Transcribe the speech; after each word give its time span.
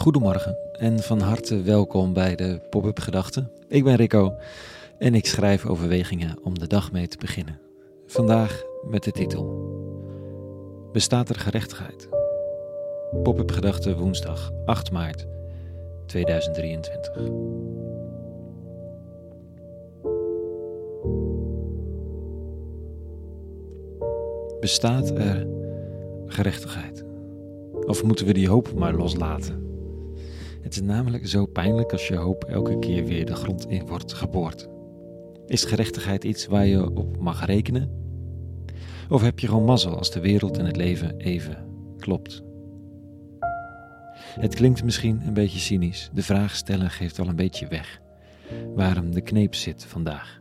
Goedemorgen 0.00 0.56
en 0.72 0.98
van 0.98 1.20
harte 1.20 1.62
welkom 1.62 2.12
bij 2.12 2.34
de 2.34 2.60
Pop-up 2.70 2.98
Gedachten. 2.98 3.50
Ik 3.68 3.84
ben 3.84 3.96
Rico 3.96 4.36
en 4.98 5.14
ik 5.14 5.26
schrijf 5.26 5.66
overwegingen 5.66 6.38
om 6.42 6.58
de 6.58 6.66
dag 6.66 6.92
mee 6.92 7.08
te 7.08 7.16
beginnen. 7.18 7.60
Vandaag 8.06 8.62
met 8.90 9.02
de 9.04 9.10
titel 9.10 9.44
Bestaat 10.92 11.28
er 11.28 11.38
gerechtigheid? 11.38 12.08
Pop-up 13.22 13.50
Gedachten 13.50 13.98
woensdag 13.98 14.50
8 14.64 14.90
maart 14.90 15.26
2023. 16.06 17.30
Bestaat 24.60 25.10
er 25.10 25.46
gerechtigheid? 26.26 27.04
Of 27.86 28.02
moeten 28.02 28.26
we 28.26 28.32
die 28.32 28.48
hoop 28.48 28.72
maar 28.74 28.94
loslaten? 28.94 29.69
Het 30.62 30.74
is 30.74 30.80
namelijk 30.80 31.26
zo 31.26 31.46
pijnlijk 31.46 31.92
als 31.92 32.08
je 32.08 32.16
hoop 32.16 32.44
elke 32.44 32.78
keer 32.78 33.04
weer 33.04 33.26
de 33.26 33.34
grond 33.34 33.66
in 33.68 33.86
wordt 33.86 34.12
geboord. 34.12 34.68
Is 35.46 35.64
gerechtigheid 35.64 36.24
iets 36.24 36.46
waar 36.46 36.66
je 36.66 36.96
op 36.96 37.20
mag 37.20 37.46
rekenen? 37.46 37.90
Of 39.08 39.22
heb 39.22 39.38
je 39.38 39.46
gewoon 39.46 39.64
mazzel 39.64 39.96
als 39.96 40.10
de 40.10 40.20
wereld 40.20 40.58
en 40.58 40.66
het 40.66 40.76
leven 40.76 41.16
even 41.16 41.66
klopt? 41.98 42.42
Het 44.40 44.54
klinkt 44.54 44.84
misschien 44.84 45.20
een 45.26 45.34
beetje 45.34 45.58
cynisch. 45.58 46.10
De 46.12 46.22
vraag 46.22 46.56
stellen 46.56 46.90
geeft 46.90 47.18
al 47.18 47.28
een 47.28 47.36
beetje 47.36 47.68
weg. 47.68 48.00
Waarom 48.74 49.14
de 49.14 49.20
kneep 49.20 49.54
zit 49.54 49.84
vandaag. 49.84 50.40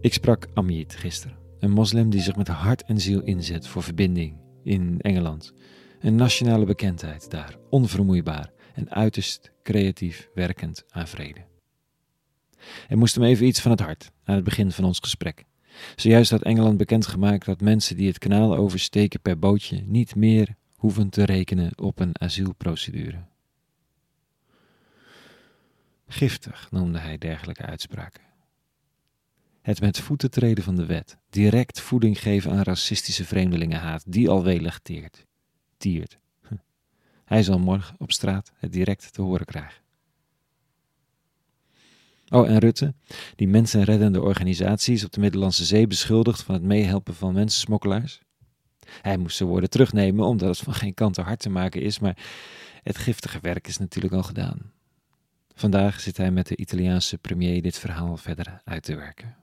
Ik 0.00 0.12
sprak 0.12 0.46
Amit 0.54 0.94
gisteren, 0.94 1.36
een 1.58 1.70
moslim 1.70 2.10
die 2.10 2.20
zich 2.20 2.36
met 2.36 2.48
hart 2.48 2.82
en 2.82 3.00
ziel 3.00 3.20
inzet 3.20 3.66
voor 3.66 3.82
verbinding 3.82 4.36
in 4.62 5.00
Engeland. 5.00 5.52
Een 6.00 6.14
nationale 6.14 6.64
bekendheid 6.64 7.30
daar, 7.30 7.56
onvermoeibaar 7.70 8.50
en 8.74 8.90
uiterst 8.90 9.50
creatief 9.62 10.28
werkend 10.34 10.84
aan 10.88 11.08
vrede. 11.08 11.40
Er 12.88 12.98
moest 12.98 13.14
hem 13.14 13.24
even 13.24 13.46
iets 13.46 13.60
van 13.60 13.70
het 13.70 13.80
hart 13.80 14.10
aan 14.24 14.34
het 14.34 14.44
begin 14.44 14.72
van 14.72 14.84
ons 14.84 14.98
gesprek. 14.98 15.44
Zojuist 15.96 16.30
had 16.30 16.42
Engeland 16.42 16.76
bekendgemaakt 16.76 17.46
dat 17.46 17.60
mensen 17.60 17.96
die 17.96 18.06
het 18.08 18.18
kanaal 18.18 18.56
oversteken 18.56 19.20
per 19.20 19.38
bootje 19.38 19.82
niet 19.86 20.14
meer 20.14 20.54
hoeven 20.76 21.08
te 21.08 21.24
rekenen 21.24 21.78
op 21.78 22.00
een 22.00 22.20
asielprocedure. 22.20 23.24
Giftig 26.06 26.70
noemde 26.70 26.98
hij 26.98 27.18
dergelijke 27.18 27.62
uitspraken. 27.62 28.22
Het 29.62 29.80
met 29.80 30.00
voeten 30.00 30.30
treden 30.30 30.64
van 30.64 30.76
de 30.76 30.86
wet, 30.86 31.18
direct 31.30 31.80
voeding 31.80 32.20
geven 32.20 32.50
aan 32.52 32.62
racistische 32.62 33.24
vreemdelingenhaat, 33.24 34.04
die 34.06 34.28
al 34.28 34.42
teert. 34.82 35.26
Tiert. 35.78 36.18
Hij 37.24 37.42
zal 37.42 37.58
morgen 37.58 37.94
op 37.98 38.12
straat 38.12 38.52
het 38.56 38.72
direct 38.72 39.12
te 39.12 39.22
horen 39.22 39.46
krijgen. 39.46 39.82
Oh, 42.28 42.48
en 42.48 42.58
Rutte, 42.58 42.94
die 43.36 43.48
mensenreddende 43.48 44.22
organisaties 44.22 45.04
op 45.04 45.12
de 45.12 45.20
Middellandse 45.20 45.64
Zee 45.64 45.86
beschuldigt 45.86 46.42
van 46.42 46.54
het 46.54 46.64
meehelpen 46.64 47.14
van 47.14 47.32
mensensmokkelaars. 47.32 48.20
Hij 49.02 49.16
moest 49.16 49.36
zijn 49.36 49.48
woorden 49.48 49.70
terugnemen 49.70 50.26
omdat 50.26 50.48
het 50.48 50.58
van 50.58 50.74
geen 50.74 50.94
kant 50.94 51.14
te 51.14 51.20
hard 51.20 51.40
te 51.40 51.50
maken 51.50 51.80
is, 51.80 51.98
maar 51.98 52.16
het 52.82 52.96
giftige 52.96 53.38
werk 53.40 53.66
is 53.66 53.78
natuurlijk 53.78 54.14
al 54.14 54.22
gedaan. 54.22 54.72
Vandaag 55.54 56.00
zit 56.00 56.16
hij 56.16 56.30
met 56.30 56.46
de 56.46 56.56
Italiaanse 56.56 57.18
premier 57.18 57.62
dit 57.62 57.78
verhaal 57.78 58.16
verder 58.16 58.60
uit 58.64 58.82
te 58.82 58.96
werken. 58.96 59.36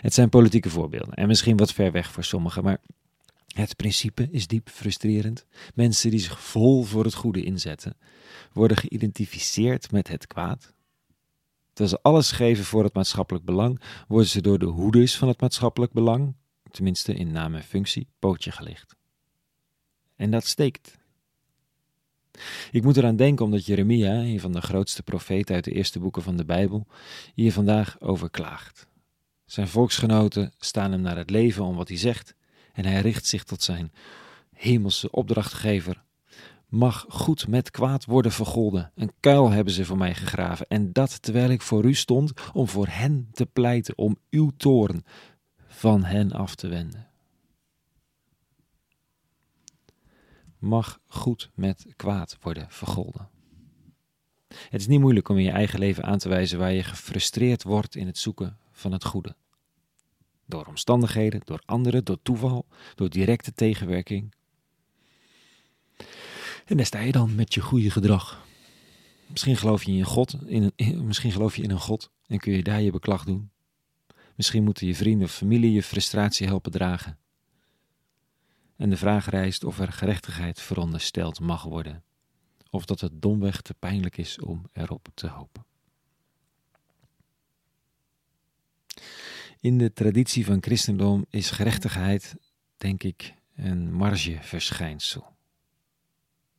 Het 0.00 0.14
zijn 0.14 0.28
politieke 0.28 0.70
voorbeelden 0.70 1.14
en 1.14 1.26
misschien 1.26 1.56
wat 1.56 1.72
ver 1.72 1.92
weg 1.92 2.12
voor 2.12 2.24
sommigen, 2.24 2.64
maar 2.64 2.78
het 3.54 3.76
principe 3.76 4.28
is 4.30 4.46
diep 4.46 4.68
frustrerend. 4.68 5.46
Mensen 5.74 6.10
die 6.10 6.20
zich 6.20 6.40
vol 6.40 6.82
voor 6.82 7.04
het 7.04 7.14
goede 7.14 7.42
inzetten, 7.42 7.96
worden 8.52 8.76
geïdentificeerd 8.76 9.90
met 9.90 10.08
het 10.08 10.26
kwaad. 10.26 10.74
Terwijl 11.72 11.96
ze 11.96 12.02
alles 12.02 12.30
geven 12.30 12.64
voor 12.64 12.84
het 12.84 12.94
maatschappelijk 12.94 13.44
belang, 13.44 13.80
worden 14.08 14.28
ze 14.28 14.40
door 14.40 14.58
de 14.58 14.66
hoeders 14.66 15.16
van 15.16 15.28
het 15.28 15.40
maatschappelijk 15.40 15.92
belang, 15.92 16.34
tenminste 16.70 17.14
in 17.14 17.32
naam 17.32 17.54
en 17.54 17.62
functie, 17.62 18.08
pootje 18.18 18.50
gelicht. 18.52 18.96
En 20.16 20.30
dat 20.30 20.46
steekt. 20.46 20.98
Ik 22.70 22.82
moet 22.82 22.96
eraan 22.96 23.16
denken 23.16 23.44
omdat 23.44 23.66
Jeremia, 23.66 24.12
een 24.12 24.40
van 24.40 24.52
de 24.52 24.60
grootste 24.60 25.02
profeten 25.02 25.54
uit 25.54 25.64
de 25.64 25.72
eerste 25.72 25.98
boeken 25.98 26.22
van 26.22 26.36
de 26.36 26.44
Bijbel, 26.44 26.86
hier 27.34 27.52
vandaag 27.52 28.00
over 28.00 28.30
klaagt. 28.30 28.88
Zijn 29.44 29.68
volksgenoten 29.68 30.52
staan 30.58 30.92
hem 30.92 31.00
naar 31.00 31.16
het 31.16 31.30
leven 31.30 31.64
om 31.64 31.76
wat 31.76 31.88
hij 31.88 31.96
zegt 31.96 32.34
en 32.74 32.84
hij 32.84 33.00
richt 33.00 33.26
zich 33.26 33.44
tot 33.44 33.62
zijn 33.62 33.92
hemelse 34.52 35.10
opdrachtgever. 35.10 36.02
Mag 36.68 37.06
goed 37.08 37.48
met 37.48 37.70
kwaad 37.70 38.04
worden 38.04 38.32
vergolden. 38.32 38.92
Een 38.94 39.12
kuil 39.20 39.50
hebben 39.50 39.72
ze 39.72 39.84
voor 39.84 39.96
mij 39.96 40.14
gegraven 40.14 40.66
en 40.68 40.92
dat 40.92 41.22
terwijl 41.22 41.50
ik 41.50 41.62
voor 41.62 41.84
u 41.84 41.94
stond 41.94 42.32
om 42.52 42.68
voor 42.68 42.86
hen 42.86 43.28
te 43.32 43.46
pleiten, 43.46 43.98
om 43.98 44.16
uw 44.30 44.50
toorn 44.56 45.04
van 45.66 46.04
hen 46.04 46.32
af 46.32 46.54
te 46.54 46.68
wenden. 46.68 47.08
Mag 50.58 51.00
goed 51.06 51.50
met 51.54 51.86
kwaad 51.96 52.36
worden 52.40 52.66
vergolden. 52.70 53.28
Het 54.48 54.80
is 54.80 54.86
niet 54.86 55.00
moeilijk 55.00 55.28
om 55.28 55.38
in 55.38 55.44
je 55.44 55.50
eigen 55.50 55.78
leven 55.78 56.04
aan 56.04 56.18
te 56.18 56.28
wijzen 56.28 56.58
waar 56.58 56.72
je 56.72 56.82
gefrustreerd 56.82 57.62
wordt 57.62 57.94
in 57.94 58.06
het 58.06 58.18
zoeken 58.18 58.58
van 58.72 58.92
het 58.92 59.04
goede. 59.04 59.36
Door 60.46 60.66
omstandigheden, 60.66 61.40
door 61.44 61.62
anderen, 61.64 62.04
door 62.04 62.18
toeval, 62.22 62.66
door 62.94 63.10
directe 63.10 63.52
tegenwerking. 63.52 64.34
En 66.64 66.76
daar 66.76 66.86
sta 66.86 67.00
je 67.00 67.12
dan 67.12 67.34
met 67.34 67.54
je 67.54 67.60
goede 67.60 67.90
gedrag. 67.90 68.46
Misschien 69.26 69.56
geloof 69.56 69.84
je 69.84 69.92
in 69.92 70.04
God, 70.04 70.36
in 70.46 70.72
een, 70.76 71.06
misschien 71.06 71.32
geloof 71.32 71.56
je 71.56 71.62
in 71.62 71.70
een 71.70 71.80
God 71.80 72.10
en 72.26 72.38
kun 72.38 72.52
je 72.52 72.62
daar 72.62 72.80
je 72.80 72.90
beklag 72.90 73.24
doen. 73.24 73.50
Misschien 74.36 74.64
moeten 74.64 74.86
je 74.86 74.94
vrienden 74.94 75.26
of 75.26 75.34
familie 75.34 75.72
je 75.72 75.82
frustratie 75.82 76.46
helpen 76.46 76.72
dragen. 76.72 77.18
En 78.76 78.90
de 78.90 78.96
vraag 78.96 79.30
rijst 79.30 79.64
of 79.64 79.78
er 79.78 79.92
gerechtigheid 79.92 80.60
verondersteld 80.60 81.40
mag 81.40 81.62
worden, 81.62 82.04
of 82.70 82.84
dat 82.84 83.00
het 83.00 83.22
domweg 83.22 83.60
te 83.60 83.74
pijnlijk 83.74 84.16
is 84.16 84.40
om 84.40 84.62
erop 84.72 85.08
te 85.14 85.28
hopen. 85.28 85.64
In 89.64 89.78
de 89.78 89.92
traditie 89.92 90.44
van 90.44 90.62
christendom 90.62 91.24
is 91.30 91.50
gerechtigheid, 91.50 92.36
denk 92.76 93.02
ik, 93.02 93.34
een 93.56 93.92
margeverschijnsel. 93.92 95.36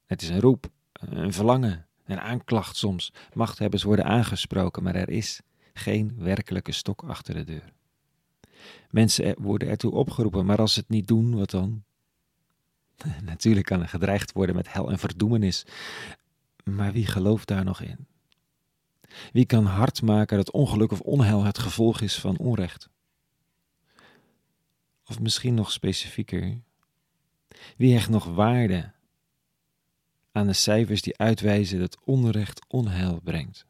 Het 0.05 0.21
is 0.21 0.29
een 0.29 0.39
roep, 0.39 0.69
een 0.93 1.33
verlangen, 1.33 1.87
een 2.05 2.19
aanklacht 2.19 2.75
soms. 2.75 3.13
Machthebbers 3.33 3.83
worden 3.83 4.05
aangesproken, 4.05 4.83
maar 4.83 4.95
er 4.95 5.09
is 5.09 5.41
geen 5.73 6.13
werkelijke 6.17 6.71
stok 6.71 7.03
achter 7.03 7.33
de 7.33 7.43
deur. 7.43 7.73
Mensen 8.89 9.41
worden 9.41 9.67
ertoe 9.67 9.91
opgeroepen, 9.91 10.45
maar 10.45 10.59
als 10.59 10.73
ze 10.73 10.79
het 10.79 10.89
niet 10.89 11.07
doen, 11.07 11.35
wat 11.35 11.49
dan? 11.49 11.83
Natuurlijk 13.23 13.65
kan 13.65 13.81
er 13.81 13.89
gedreigd 13.89 14.31
worden 14.31 14.55
met 14.55 14.73
hel 14.73 14.91
en 14.91 14.99
verdoemenis, 14.99 15.65
maar 16.63 16.91
wie 16.91 17.07
gelooft 17.07 17.47
daar 17.47 17.65
nog 17.65 17.81
in? 17.81 18.07
Wie 19.31 19.45
kan 19.45 19.65
hard 19.65 20.01
maken 20.01 20.37
dat 20.37 20.51
ongeluk 20.51 20.91
of 20.91 20.99
onheil 20.99 21.43
het 21.43 21.57
gevolg 21.57 22.01
is 22.01 22.19
van 22.19 22.37
onrecht? 22.37 22.93
Of 25.07 25.19
misschien 25.19 25.53
nog 25.53 25.71
specifieker, 25.71 26.57
wie 27.77 27.93
hecht 27.93 28.09
nog 28.09 28.25
waarde 28.25 28.91
aan 30.31 30.47
de 30.47 30.53
cijfers 30.53 31.01
die 31.01 31.17
uitwijzen 31.17 31.79
dat 31.79 31.97
onrecht 32.03 32.65
onheil 32.67 33.19
brengt? 33.23 33.65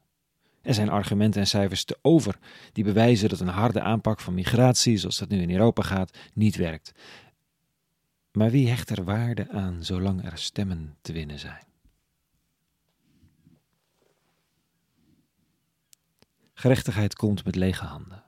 Er 0.62 0.73
zijn 0.73 0.90
argumenten 0.90 1.41
en 1.41 1.47
cijfers 1.47 1.84
te 1.84 1.97
over 2.02 2.40
die 2.72 2.84
bewijzen 2.84 3.29
dat 3.29 3.40
een 3.40 3.47
harde 3.47 3.82
aanpak 3.82 4.20
van 4.20 4.34
migratie, 4.34 4.97
zoals 4.97 5.17
dat 5.17 5.29
nu 5.29 5.41
in 5.41 5.52
Europa 5.52 5.82
gaat, 5.82 6.17
niet 6.34 6.55
werkt. 6.55 6.91
Maar 8.32 8.52
wie 8.52 8.70
hecht 8.70 8.90
er 8.90 9.03
waarde 9.03 9.49
aan 9.49 9.84
zolang 9.84 10.26
er 10.26 10.37
stemmen 10.37 10.97
te 11.02 11.14
winnen 11.14 11.40
zijn? 11.40 11.64
Gerechtigheid 16.53 17.16
komt 17.16 17.46
met 17.46 17.55
lege 17.55 17.85
handen. 17.85 18.24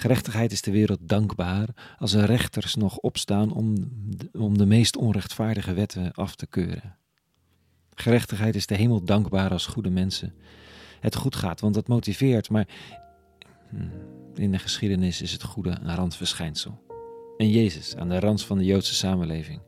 Gerechtigheid 0.00 0.52
is 0.52 0.62
de 0.62 0.70
wereld 0.70 0.98
dankbaar 1.02 1.68
als 1.98 2.12
er 2.12 2.24
rechters 2.24 2.74
nog 2.74 2.98
opstaan 2.98 3.52
om 3.52 3.74
om 4.32 4.58
de 4.58 4.66
meest 4.66 4.96
onrechtvaardige 4.96 5.72
wetten 5.72 6.12
af 6.12 6.34
te 6.34 6.46
keuren. 6.46 6.96
Gerechtigheid 7.94 8.54
is 8.54 8.66
de 8.66 8.74
hemel 8.74 9.04
dankbaar 9.04 9.50
als 9.50 9.66
goede 9.66 9.90
mensen 9.90 10.34
het 11.00 11.14
goed 11.14 11.36
gaat, 11.36 11.60
want 11.60 11.74
dat 11.74 11.88
motiveert, 11.88 12.50
maar 12.50 12.68
hmm, 13.68 13.90
in 14.34 14.50
de 14.50 14.58
geschiedenis 14.58 15.22
is 15.22 15.32
het 15.32 15.42
goede 15.42 15.78
een 15.82 15.94
randverschijnsel. 15.94 16.78
En 17.36 17.50
Jezus 17.50 17.96
aan 17.96 18.08
de 18.08 18.20
rand 18.20 18.42
van 18.42 18.58
de 18.58 18.64
Joodse 18.64 18.94
samenleving. 18.94 19.60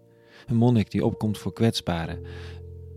Een 0.46 0.56
monnik 0.56 0.90
die 0.90 1.04
opkomt 1.04 1.38
voor 1.38 1.52
kwetsbaren. 1.52 2.26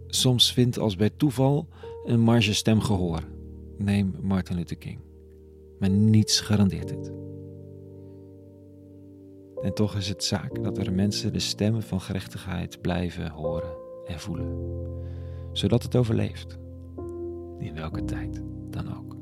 Soms 0.07 0.53
vindt 0.53 0.79
als 0.79 0.95
bij 0.95 1.09
toeval 1.09 1.67
een 2.05 2.19
marge 2.19 2.53
stem 2.53 2.81
gehoor. 2.81 3.23
Neem 3.77 4.15
Martin 4.21 4.55
Luther 4.55 4.77
King. 4.77 4.99
Maar 5.79 5.89
niets 5.89 6.39
garandeert 6.39 6.89
het. 6.89 7.14
En 9.65 9.73
toch 9.73 9.95
is 9.95 10.07
het 10.07 10.23
zaak 10.23 10.63
dat 10.63 10.77
er 10.77 10.93
mensen 10.93 11.33
de 11.33 11.39
stemmen 11.39 11.83
van 11.83 12.01
gerechtigheid 12.01 12.81
blijven 12.81 13.29
horen 13.29 13.77
en 14.07 14.19
voelen, 14.19 14.57
zodat 15.51 15.83
het 15.83 15.95
overleeft, 15.95 16.57
in 17.59 17.75
welke 17.75 18.05
tijd 18.05 18.41
dan 18.69 18.97
ook. 18.97 19.15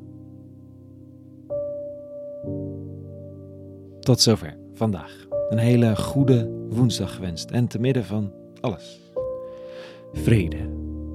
Tot 4.00 4.22
zover 4.22 4.58
vandaag. 4.74 5.28
Een 5.50 5.58
hele 5.58 5.96
goede 5.96 6.66
woensdag 6.70 7.16
gewenst 7.16 7.52
en 7.52 7.68
te 7.68 7.80
midden 7.80 8.04
van 8.04 8.32
alles. 8.62 9.02
Vrede, 10.14 10.70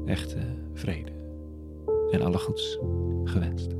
echte 0.06 0.40
vrede. 0.72 1.12
En 2.10 2.22
alle 2.22 2.38
goeds 2.38 2.78
gewenst. 3.24 3.70